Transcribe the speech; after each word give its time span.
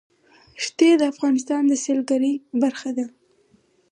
ښتې 0.63 0.89
د 0.97 1.01
افغانستان 1.13 1.61
د 1.67 1.73
سیلګرۍ 1.83 2.33
برخه 2.61 2.89
ده. 2.97 3.05